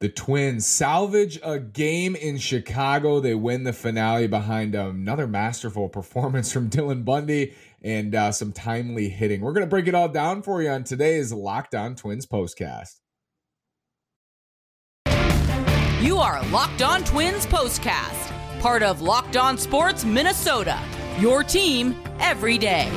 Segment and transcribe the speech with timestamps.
[0.00, 3.18] The Twins salvage a game in Chicago.
[3.18, 9.08] They win the finale behind another masterful performance from Dylan Bundy and uh, some timely
[9.08, 9.40] hitting.
[9.40, 13.00] We're going to break it all down for you on today's Locked On Twins postcast.
[16.00, 20.80] You are Locked On Twins postcast, part of Locked On Sports Minnesota.
[21.18, 22.88] Your team every day.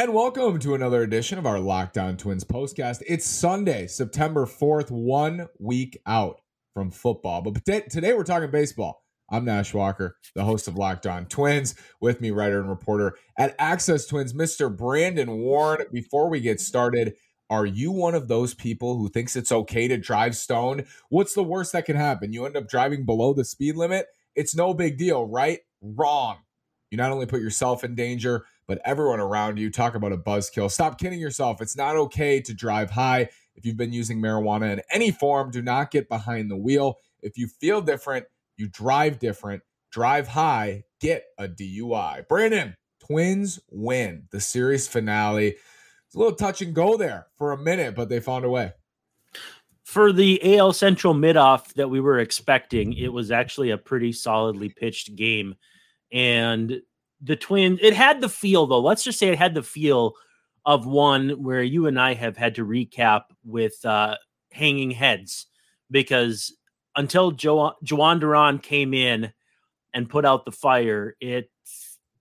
[0.00, 3.02] And welcome to another edition of our Locked On Twins postcast.
[3.06, 6.40] It's Sunday, September 4th, one week out
[6.72, 7.42] from football.
[7.42, 9.04] But today we're talking baseball.
[9.28, 11.74] I'm Nash Walker, the host of Locked On Twins.
[12.00, 14.74] With me, writer and reporter at Access Twins, Mr.
[14.74, 15.84] Brandon Warne.
[15.92, 17.12] Before we get started,
[17.50, 20.86] are you one of those people who thinks it's okay to drive stoned?
[21.10, 22.32] What's the worst that can happen?
[22.32, 24.06] You end up driving below the speed limit?
[24.34, 25.58] It's no big deal, right?
[25.82, 26.38] Wrong.
[26.90, 29.68] You not only put yourself in danger, but everyone around you.
[29.68, 30.70] Talk about a buzzkill.
[30.70, 31.60] Stop kidding yourself.
[31.60, 33.28] It's not okay to drive high.
[33.56, 36.98] If you've been using marijuana in any form, do not get behind the wheel.
[37.20, 42.28] If you feel different, you drive different, drive high, get a DUI.
[42.28, 45.56] Brandon, Twins win the series finale.
[46.06, 48.70] It's a little touch and go there for a minute, but they found a way.
[49.82, 54.68] For the AL Central mid-off that we were expecting, it was actually a pretty solidly
[54.68, 55.56] pitched game.
[56.12, 56.82] And
[57.20, 58.80] the Twins, it had the feel, though.
[58.80, 60.14] Let's just say it had the feel
[60.66, 64.16] of one where you and I have had to recap with uh,
[64.52, 65.46] hanging heads
[65.90, 66.54] because
[66.96, 69.32] until jo- Duran came in
[69.94, 71.50] and put out the fire, it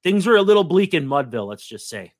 [0.03, 1.47] things were a little bleak in Mudville.
[1.47, 2.13] Let's just say.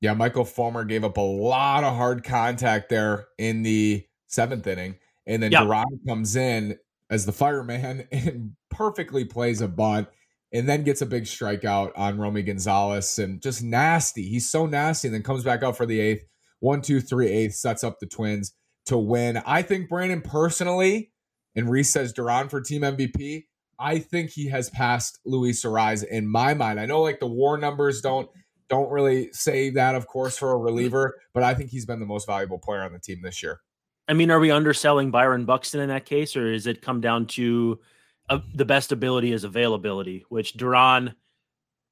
[0.00, 4.96] Yeah, Michael Fulmer gave up a lot of hard contact there in the seventh inning,
[5.26, 5.64] and then yep.
[5.64, 6.78] Duran comes in
[7.10, 10.08] as the fireman and perfectly plays a bunt,
[10.52, 14.22] and then gets a big strikeout on Romy Gonzalez, and just nasty.
[14.22, 16.24] He's so nasty, and then comes back out for the eighth.
[16.60, 18.54] One, two, three, eighth sets up the Twins
[18.86, 19.40] to win.
[19.46, 21.12] I think Brandon personally
[21.54, 23.44] and Reese says Duran for team MVP.
[23.78, 26.80] I think he has passed Luis Arraez in my mind.
[26.80, 28.28] I know like the war numbers don't
[28.68, 32.06] don't really say that, of course, for a reliever, but I think he's been the
[32.06, 33.60] most valuable player on the team this year.
[34.08, 37.26] I mean, are we underselling Byron Buxton in that case, or is it come down
[37.26, 37.78] to
[38.54, 40.24] the best ability is availability?
[40.28, 41.14] Which Duran,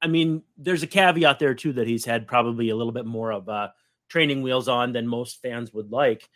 [0.02, 3.32] I mean, there's a caveat there too that he's had probably a little bit more
[3.32, 3.68] of uh,
[4.08, 6.28] training wheels on than most fans would like.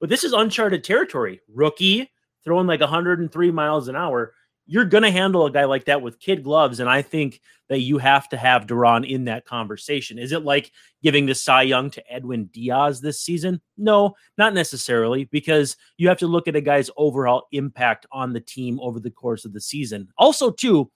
[0.00, 1.40] But this is uncharted territory.
[1.52, 2.10] Rookie,
[2.44, 4.34] throwing like 103 miles an hour,
[4.66, 6.80] you're going to handle a guy like that with kid gloves.
[6.80, 10.18] And I think that you have to have Duran in that conversation.
[10.18, 10.72] Is it like
[11.02, 13.60] giving the Cy Young to Edwin Diaz this season?
[13.76, 18.40] No, not necessarily, because you have to look at a guy's overall impact on the
[18.40, 20.08] team over the course of the season.
[20.18, 20.90] Also, too,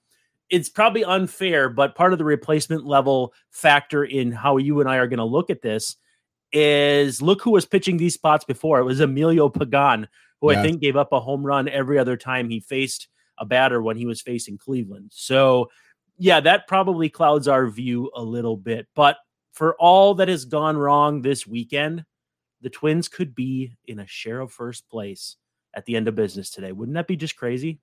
[0.49, 4.97] it's probably unfair, but part of the replacement level factor in how you and I
[4.97, 5.95] are going to look at this
[6.51, 8.79] is look who was pitching these spots before.
[8.79, 10.09] It was Emilio Pagan,
[10.41, 10.59] who yeah.
[10.59, 13.07] I think gave up a home run every other time he faced
[13.41, 15.11] a batter when he was facing Cleveland.
[15.13, 15.69] So,
[16.17, 18.87] yeah, that probably clouds our view a little bit.
[18.95, 19.17] But
[19.51, 22.05] for all that has gone wrong this weekend,
[22.61, 25.35] the Twins could be in a share of first place
[25.73, 26.71] at the end of business today.
[26.71, 27.79] Wouldn't that be just crazy?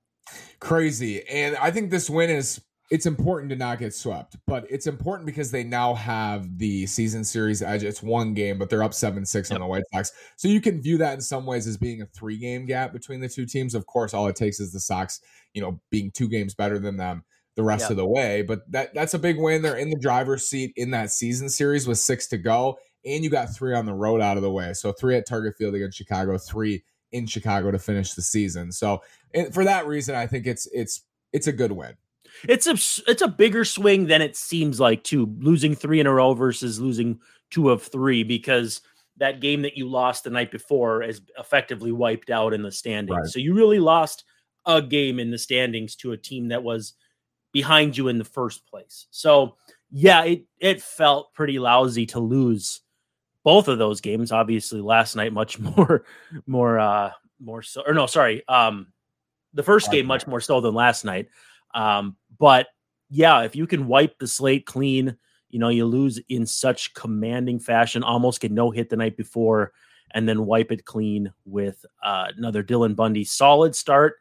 [0.61, 1.27] Crazy.
[1.29, 5.27] And I think this win is it's important to not get swept, but it's important
[5.27, 7.83] because they now have the season series edge.
[7.83, 9.57] It's one game, but they're up 7 6 yep.
[9.57, 10.13] on the White Sox.
[10.37, 13.21] So you can view that in some ways as being a three game gap between
[13.21, 13.75] the two teams.
[13.75, 15.21] Of course, all it takes is the Sox,
[15.53, 17.25] you know, being two games better than them
[17.57, 17.91] the rest yep.
[17.91, 18.41] of the way.
[18.43, 19.61] But that that's a big win.
[19.61, 22.79] They're in the driver's seat in that season series with six to go.
[23.05, 24.73] And you got three on the road out of the way.
[24.73, 28.73] So three at Target Field against Chicago, three in Chicago to finish the season.
[28.73, 29.03] So
[29.53, 31.95] for that reason, I think it's it's it's a good win
[32.45, 36.13] it's a it's a bigger swing than it seems like too losing three in a
[36.13, 38.81] row versus losing two of three because
[39.17, 43.17] that game that you lost the night before is effectively wiped out in the standings.
[43.17, 43.27] Right.
[43.27, 44.25] so you really lost
[44.67, 46.95] a game in the standings to a team that was
[47.53, 49.07] behind you in the first place.
[49.11, 49.57] So
[49.91, 52.81] yeah it it felt pretty lousy to lose
[53.45, 56.05] both of those games obviously last night much more
[56.47, 57.11] more uh
[57.41, 58.89] more so or no sorry um
[59.55, 61.29] the first game much more so than last night
[61.75, 62.69] um, but
[63.11, 65.17] yeah, if you can wipe the slate clean,
[65.51, 69.73] you know, you lose in such commanding fashion, almost get no hit the night before,
[70.13, 74.15] and then wipe it clean with uh, another Dylan Bundy solid start.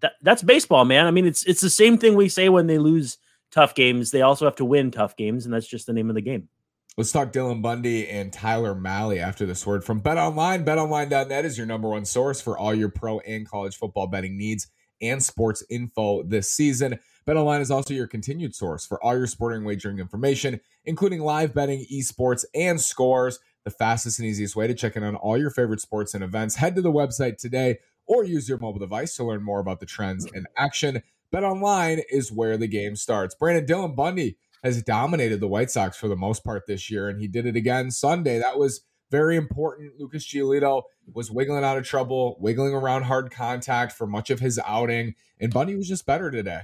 [0.00, 1.06] That, that's baseball, man.
[1.06, 3.18] I mean, it's it's the same thing we say when they lose
[3.50, 4.10] tough games.
[4.10, 6.48] They also have to win tough games, and that's just the name of the game.
[6.96, 10.64] Let's talk Dylan Bundy and Tyler Mahle after this word from Bet Online.
[10.64, 14.66] BetOnline.net is your number one source for all your pro and college football betting needs
[15.00, 16.98] and sports info this season.
[17.26, 21.86] BetOnline is also your continued source for all your sporting wagering information, including live betting,
[21.92, 23.38] esports, and scores.
[23.64, 26.56] The fastest and easiest way to check in on all your favorite sports and events.
[26.56, 29.86] Head to the website today or use your mobile device to learn more about the
[29.86, 31.02] trends in action.
[31.32, 33.34] BetOnline is where the game starts.
[33.34, 37.20] Brandon Dylan Bundy has dominated the White Sox for the most part this year, and
[37.20, 38.38] he did it again Sunday.
[38.38, 39.98] That was very important.
[39.98, 44.60] Lucas Giolito was wiggling out of trouble, wiggling around hard contact for much of his
[44.64, 46.62] outing, and Bundy was just better today.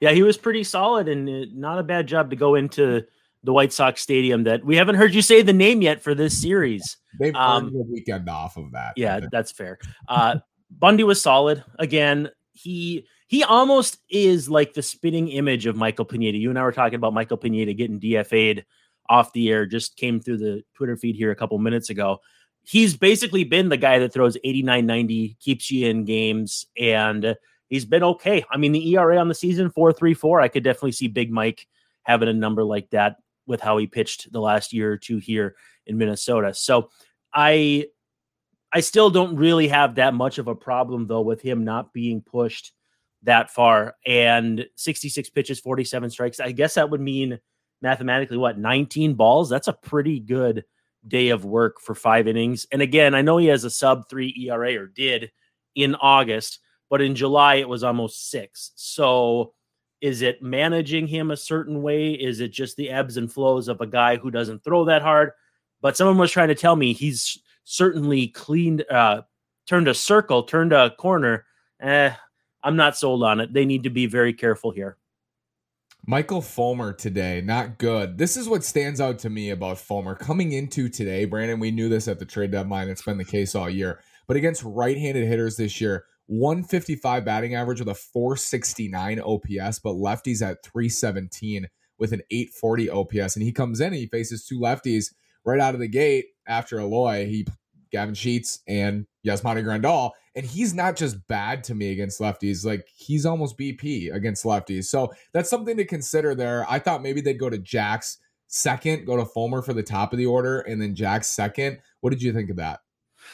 [0.00, 3.04] Yeah, he was pretty solid and uh, not a bad job to go into
[3.42, 6.40] the White Sox stadium that we haven't heard you say the name yet for this
[6.40, 6.98] series.
[7.18, 8.94] They've um, earned the weekend off of that.
[8.96, 9.78] Yeah, that's fair.
[10.08, 10.36] Uh,
[10.70, 11.64] Bundy was solid.
[11.78, 16.36] Again, he he almost is like the spitting image of Michael Pineda.
[16.36, 18.64] You and I were talking about Michael Pineda getting DFA'd
[19.10, 22.20] off the air, just came through the Twitter feed here a couple minutes ago.
[22.62, 27.36] He's basically been the guy that throws 89 90, keeps you in games, and
[27.68, 28.44] he's been okay.
[28.50, 30.42] I mean, the ERA on the season, 4.34.
[30.42, 31.66] I could definitely see Big Mike
[32.04, 33.16] having a number like that
[33.46, 36.54] with how he pitched the last year or two here in Minnesota.
[36.54, 36.90] So
[37.34, 37.86] I
[38.72, 42.22] I still don't really have that much of a problem though with him not being
[42.22, 42.72] pushed
[43.22, 46.40] that far and 66 pitches, 47 strikes.
[46.40, 47.40] I guess that would mean
[47.82, 49.48] mathematically what 19 balls.
[49.48, 50.64] That's a pretty good
[51.06, 52.66] day of work for five innings.
[52.72, 55.30] And again, I know he has a sub three ERA or did
[55.74, 58.72] in August, but in July it was almost six.
[58.76, 59.54] So
[60.00, 62.12] is it managing him a certain way?
[62.12, 65.32] Is it just the ebbs and flows of a guy who doesn't throw that hard?
[65.80, 69.22] But someone was trying to tell me he's certainly cleaned, uh,
[69.66, 71.46] turned a circle, turned a corner.
[71.80, 72.12] Eh,
[72.62, 73.52] I'm not sold on it.
[73.52, 74.96] They need to be very careful here.
[76.10, 78.18] Michael Fulmer today, not good.
[78.18, 81.24] This is what stands out to me about Fulmer coming into today.
[81.24, 82.88] Brandon, we knew this at the trade deadline.
[82.88, 84.00] It's been the case all year.
[84.26, 89.92] But against right handed hitters this year, 155 batting average with a 469 OPS, but
[89.92, 93.36] lefties at 317 with an 840 OPS.
[93.36, 95.12] And he comes in and he faces two lefties
[95.44, 97.26] right out of the gate after Eloy.
[97.26, 97.46] He
[97.92, 100.10] Gavin Sheets and Yasmani Grandal.
[100.36, 104.84] And he's not just bad to me against lefties, like he's almost BP against lefties.
[104.84, 106.64] So that's something to consider there.
[106.70, 110.18] I thought maybe they'd go to Jax second, go to Fulmer for the top of
[110.18, 111.78] the order, and then Jax second.
[112.00, 112.80] What did you think of that?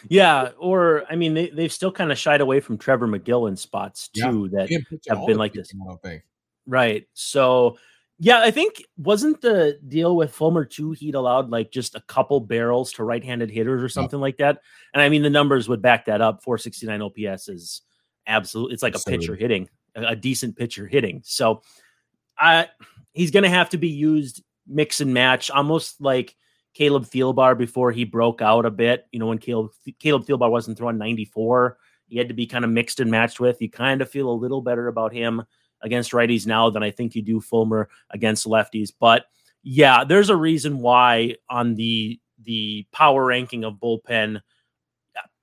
[0.08, 3.56] Yeah, or I mean, they, they've still kind of shied away from Trevor Megill in
[3.56, 5.72] spots too yeah, that have been like this.
[6.66, 7.06] Right.
[7.14, 7.78] So
[8.18, 10.92] yeah, I think wasn't the deal with Fulmer too?
[10.92, 14.60] He'd allowed like just a couple barrels to right-handed hitters or something like that.
[14.94, 16.42] And I mean, the numbers would back that up.
[16.42, 17.82] 469 OPS is
[18.26, 18.72] absolute.
[18.72, 21.22] It's like a pitcher hitting, a, decent pitcher hitting.
[21.24, 21.62] So,
[22.38, 22.68] I
[23.12, 26.36] he's going to have to be used mix and match, almost like
[26.72, 29.06] Caleb Thielbar before he broke out a bit.
[29.12, 31.76] You know, when Caleb Caleb Thielbar wasn't throwing 94,
[32.08, 33.60] he had to be kind of mixed and matched with.
[33.60, 35.42] You kind of feel a little better about him
[35.82, 38.93] against righties now than I think you do Fulmer against lefties.
[38.99, 39.26] But
[39.62, 44.40] yeah, there's a reason why on the the power ranking of bullpen,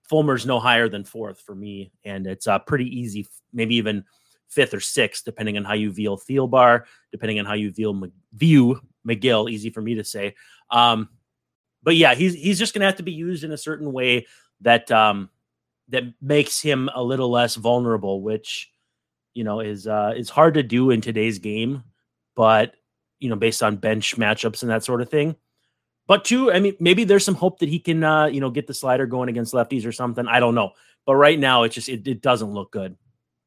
[0.10, 4.06] Fulmer's no higher than fourth for me, and it's uh, pretty easy, maybe even
[4.48, 8.80] fifth or sixth, depending on how you view Thielbar, depending on how you view view
[9.08, 9.50] Megill.
[9.50, 10.36] Easy for me to say.
[10.70, 11.10] Um,
[11.82, 14.28] but yeah, he's he's just gonna have to be used in a certain way
[14.62, 15.30] that um,
[15.90, 18.72] that makes him a little less vulnerable, which
[19.34, 21.84] you know, is uh, is hard to do in today's game,
[22.36, 22.76] but
[23.20, 25.36] you know, based on bench matchups and that sort of thing.
[26.08, 28.68] But two, I mean, maybe there's some hope that he can, uh, you know, get
[28.68, 30.28] the slider going against lefties or something.
[30.28, 30.72] I don't know,
[31.06, 32.98] but right now, it just it, it doesn't look good.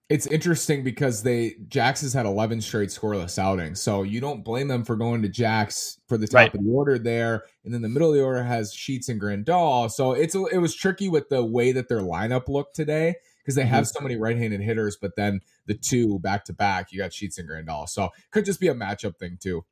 [0.09, 4.69] It's interesting because they Jax has had 11 straight scoreless outings, so you don't blame
[4.69, 6.55] them for going to Jax for the top right.
[6.55, 9.91] of the order there, and then the middle of the order has Sheets and Grandal.
[9.91, 13.17] So it's it was tricky with the way that their lineup looked today
[13.47, 13.99] because they have mm-hmm.
[13.99, 17.49] so many right-handed hitters, but then the two back to back, you got Sheets and
[17.49, 17.89] Grandal.
[17.89, 19.65] So it could just be a matchup thing too.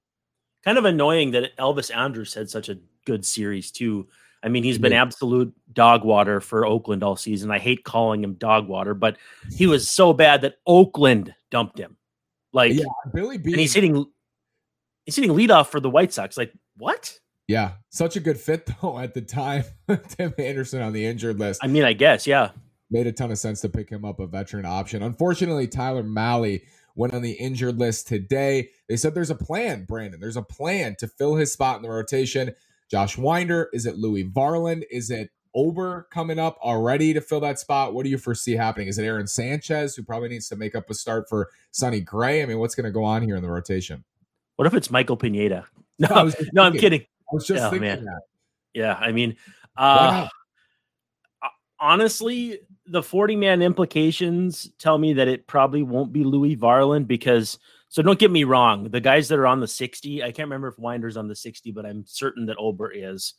[0.64, 4.06] Kind of annoying that Elvis Andrus had such a good series too.
[4.44, 7.50] I mean, he's been absolute dog water for Oakland all season.
[7.50, 9.16] I hate calling him dog water, but
[9.56, 11.96] he was so bad that Oakland dumped him.
[12.52, 13.52] Like yeah, Billy B.
[13.52, 14.06] And he's hitting
[15.04, 16.36] he's hitting leadoff for the White Sox.
[16.36, 17.18] Like, what?
[17.48, 19.64] Yeah, such a good fit though at the time.
[20.10, 21.60] Tim Anderson on the injured list.
[21.64, 22.50] I mean, I guess, yeah
[22.90, 25.02] made a ton of sense to pick him up a veteran option.
[25.02, 26.60] Unfortunately, Tyler Mahle
[26.94, 28.70] went on the injured list today.
[28.88, 30.20] They said there's a plan, Brandon.
[30.20, 32.54] There's a plan to fill his spot in the rotation.
[32.90, 34.84] Josh Winder, is it Louis Varland?
[34.90, 37.94] Is it Ober coming up already to fill that spot?
[37.94, 38.88] What do you foresee happening?
[38.88, 42.42] Is it Aaron Sanchez who probably needs to make up a start for Sonny Gray?
[42.42, 44.04] I mean, what's going to go on here in the rotation?
[44.56, 45.66] What if it's Michael Pineda?
[45.96, 47.02] No, no, I'm kidding.
[47.02, 48.04] I was just oh, thinking man.
[48.04, 48.22] that.
[48.74, 49.36] Yeah, I mean,
[49.76, 50.26] uh,
[51.78, 57.58] honestly, the 40 man implications tell me that it probably won't be Louis Varland because
[57.88, 60.68] so don't get me wrong, the guys that are on the 60, I can't remember
[60.68, 63.34] if Winder's on the 60, but I'm certain that Ober is.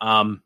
[0.00, 0.42] Um,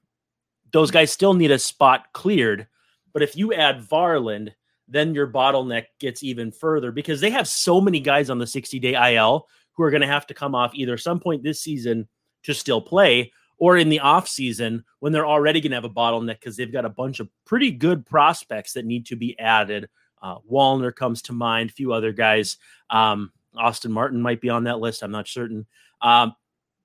[0.73, 2.67] those guys still need a spot cleared.
[3.13, 4.53] But if you add Varland,
[4.89, 8.81] then your bottleneck gets even further because they have so many guys on the 60
[8.81, 12.09] day IL who are going to have to come off either some point this season
[12.43, 15.91] to still play or in the off season when they're already going to have a
[15.91, 19.89] bottleneck because they've got a bunch of pretty good prospects that need to be added.
[20.21, 22.57] Uh, Wallner comes to mind, a few other guys.
[22.91, 25.03] Um, Austin Martin might be on that list.
[25.03, 25.67] I'm not certain.
[26.01, 26.35] Um,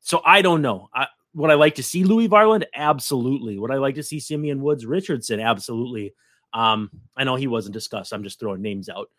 [0.01, 0.89] so I don't know.
[0.93, 2.63] I, would I like to see Louis Varland?
[2.73, 3.59] Absolutely.
[3.59, 5.39] Would I like to see Simeon Woods Richardson?
[5.39, 6.13] Absolutely.
[6.53, 8.11] Um, I know he wasn't discussed.
[8.11, 9.09] I'm just throwing names out.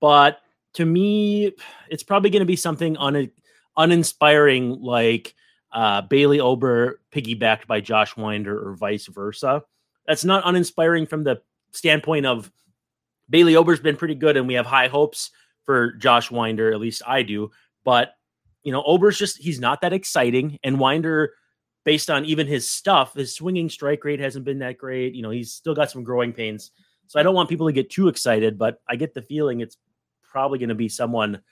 [0.00, 0.40] But
[0.74, 1.52] to me,
[1.90, 3.30] it's probably going to be something un-
[3.76, 5.34] uninspiring like
[5.76, 9.62] uh, Bailey Ober piggybacked by Josh Winder or vice versa.
[10.06, 11.42] That's not uninspiring from the
[11.72, 12.50] standpoint of
[13.28, 15.30] Bailey Ober's been pretty good and we have high hopes
[15.64, 17.50] for Josh Winder, at least I do.
[17.84, 18.14] But,
[18.62, 20.58] you know, Ober's just, he's not that exciting.
[20.64, 21.34] And Winder,
[21.84, 25.14] based on even his stuff, his swinging strike rate hasn't been that great.
[25.14, 26.70] You know, he's still got some growing pains.
[27.06, 29.76] So I don't want people to get too excited, but I get the feeling it's
[30.22, 31.42] probably going to be someone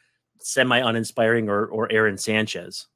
[0.40, 2.86] semi uninspiring or, or Aaron Sanchez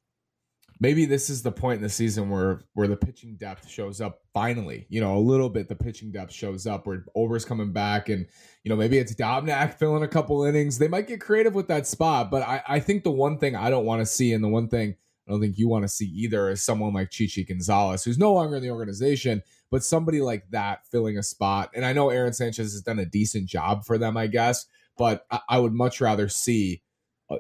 [0.80, 4.20] maybe this is the point in the season where where the pitching depth shows up
[4.32, 4.86] finally.
[4.88, 8.26] You know, a little bit the pitching depth shows up where Ober's coming back and
[8.64, 10.78] you know, maybe it's Dobnak filling a couple innings.
[10.78, 13.70] They might get creative with that spot, but I, I think the one thing I
[13.70, 16.06] don't want to see and the one thing I don't think you want to see
[16.06, 20.44] either is someone like Chichi Gonzalez, who's no longer in the organization, but somebody like
[20.50, 21.70] that filling a spot.
[21.74, 24.64] And I know Aaron Sanchez has done a decent job for them, I guess,
[24.96, 26.82] but I, I would much rather see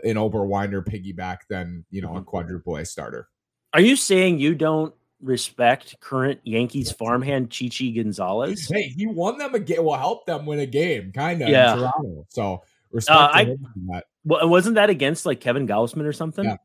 [0.04, 2.24] an Ober Winder piggyback than you know a mm-hmm.
[2.24, 3.28] quadruple A starter.
[3.72, 8.68] Are you saying you don't respect current Yankees farmhand Chichi Gonzalez?
[8.68, 9.84] Hey, he won them a game.
[9.84, 11.48] Will help them win a game, kind of.
[11.48, 11.90] Yeah.
[12.28, 13.44] So respect uh, I,
[13.88, 14.04] that.
[14.24, 16.44] Well, wasn't that against like Kevin Gausman or something?
[16.44, 16.56] Yeah.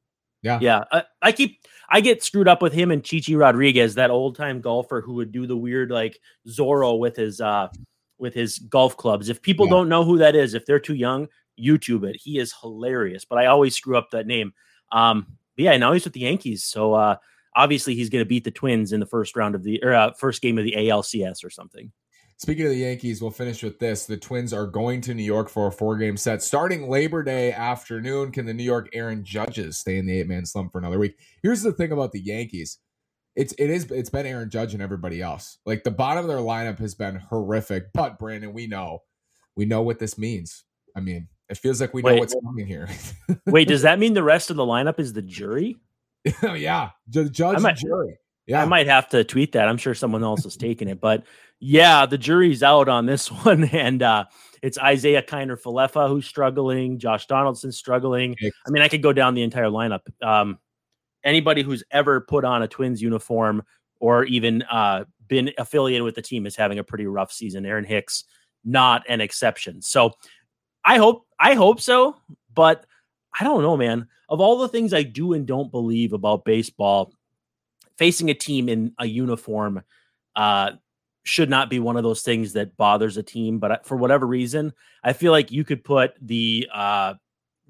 [0.42, 0.60] Yeah.
[0.62, 0.84] Yeah.
[0.92, 4.60] I, I, keep I get screwed up with him and Chichi Rodriguez, that old time
[4.60, 7.70] golfer who would do the weird like Zorro with his uh
[8.18, 9.30] with his golf clubs.
[9.30, 9.72] If people yeah.
[9.72, 11.28] don't know who that is, if they're too young,
[11.60, 12.20] YouTube it.
[12.22, 14.54] He is hilarious, but I always screw up that name.
[14.92, 16.64] Um, yeah, now he's with the Yankees.
[16.64, 17.18] So uh,
[17.56, 20.14] obviously he's going to beat the Twins in the first round of the or uh,
[20.14, 21.92] first game of the ALCS or something.
[22.38, 24.06] Speaking of the Yankees, we'll finish with this.
[24.06, 27.54] The Twins are going to New York for a four game set starting Labor Day
[27.54, 28.32] afternoon.
[28.32, 31.18] Can the New York Aaron Judges stay in the eight man slump for another week?
[31.42, 32.80] Here's the thing about the Yankees.
[33.36, 35.60] It's it is it's been Aaron Judge and everybody else.
[35.66, 37.94] Like the bottom of their lineup has been horrific.
[37.94, 39.04] But Brandon, we know,
[39.56, 40.64] we know what this means.
[40.96, 42.90] I mean, it feels like we know what's coming here.
[43.46, 45.78] wait, does that mean the rest of the lineup is the jury?
[46.44, 48.18] yeah, the judge might, jury.
[48.48, 49.70] Yeah, I might have to tweet that.
[49.70, 51.24] I'm sure someone else is taking it, but
[51.60, 54.26] yeah, the jury's out on this one, and uh,
[54.64, 56.98] it's Isiah Kiner Falefa who's struggling.
[56.98, 58.36] Josh Donaldson's struggling.
[58.42, 60.02] I mean, I could go down the entire lineup.
[60.24, 60.58] Um,
[61.24, 63.64] anybody who's ever put on a Twins uniform
[64.00, 67.66] or even uh, been affiliated with the team is having a pretty rough season.
[67.66, 68.24] Aaron Hicks,
[68.66, 69.82] not an exception.
[69.82, 70.14] So
[70.86, 72.16] I hope I hope so,
[72.54, 72.86] but
[73.40, 74.08] I don't know, man.
[74.30, 77.14] Of all the things I do and don't believe about baseball,
[77.98, 79.84] facing a team in a uniform
[80.36, 80.72] uh,
[81.24, 83.60] should not be one of those things that bothers a team.
[83.60, 84.74] But for whatever reason,
[85.04, 87.14] I feel like you could put the uh,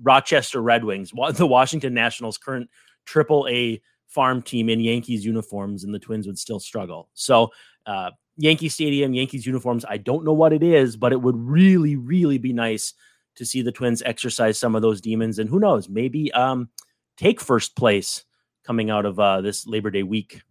[0.02, 2.70] Rochester Red Wings, the Washington Nationals' current
[3.06, 7.10] Triple A farm team in Yankees uniforms, and the Twins would still struggle.
[7.14, 7.52] So
[7.86, 9.86] uh, Yankee Stadium, Yankees uniforms.
[9.88, 12.94] I don't know what it is, but it would really, really be nice
[13.36, 15.40] to see the Twins exercise some of those demons.
[15.40, 16.70] And who knows, maybe um,
[17.18, 18.24] take first place
[18.64, 20.42] coming out of uh, this Labor Day week.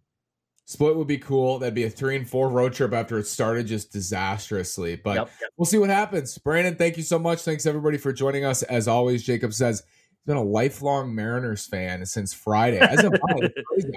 [0.64, 1.58] Split would be cool.
[1.58, 4.96] That'd be a three and four road trip after it started just disastrously.
[4.96, 6.38] But yep, we'll see what happens.
[6.38, 7.40] Brandon, thank you so much.
[7.40, 8.62] Thanks everybody for joining us.
[8.62, 9.82] As always, Jacob says
[10.26, 12.78] been a lifelong Mariners fan since Friday.
[12.78, 13.10] As I.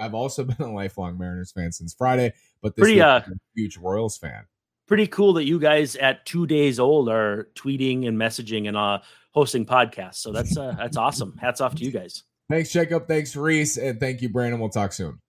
[0.00, 3.20] I've also been a lifelong Mariners fan since Friday, but this pretty, uh,
[3.54, 4.44] huge Royals fan.
[4.86, 9.00] Pretty cool that you guys at two days old are tweeting and messaging and uh,
[9.32, 10.16] hosting podcasts.
[10.16, 11.36] So that's uh, that's awesome.
[11.40, 12.24] Hats off to you guys.
[12.48, 13.08] Thanks, Jacob.
[13.08, 14.60] Thanks, Reese, and thank you, Brandon.
[14.60, 15.20] We'll talk soon.